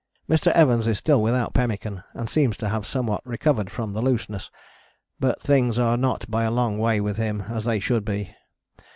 [0.27, 0.51] Mr.
[0.53, 4.49] Evans is still without pemmican and seems to have somewhat recovered from the looseness,
[5.19, 8.33] but things are not by a long way with him as they should be.